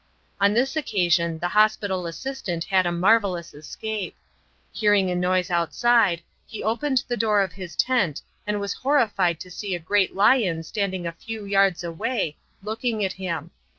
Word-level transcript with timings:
On 0.39 0.55
this 0.55 0.75
occasion 0.75 1.37
the 1.37 1.49
Hospital 1.49 2.07
Assistant 2.07 2.63
had 2.63 2.87
a 2.87 2.91
marvellous 2.91 3.53
escape. 3.53 4.15
Hearing 4.71 5.11
a 5.11 5.15
noise 5.15 5.51
outside, 5.51 6.23
he 6.47 6.63
opened 6.63 7.03
the 7.07 7.15
door 7.15 7.41
of 7.41 7.53
his 7.53 7.75
tent 7.75 8.23
and 8.47 8.59
was 8.59 8.73
horrified 8.73 9.39
to 9.41 9.51
see 9.51 9.75
a 9.75 9.79
great 9.79 10.15
lion 10.15 10.63
standing 10.63 11.05
a 11.05 11.11
few 11.11 11.45
yards 11.45 11.83
away 11.83 12.35
looking 12.63 13.05
at 13.05 13.13
him. 13.13 13.51